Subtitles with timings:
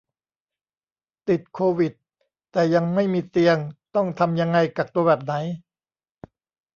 [1.29, 1.93] ติดโควิด
[2.51, 3.57] แต่ยังไม่มีเตียง
[3.95, 5.33] ต้องทำยังไง กักตัวแบบไหน